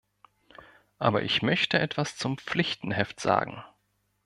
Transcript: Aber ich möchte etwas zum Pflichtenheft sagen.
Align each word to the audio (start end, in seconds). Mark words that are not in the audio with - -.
Aber 0.97 1.21
ich 1.21 1.43
möchte 1.43 1.77
etwas 1.77 2.17
zum 2.17 2.39
Pflichtenheft 2.39 3.19
sagen. 3.19 3.61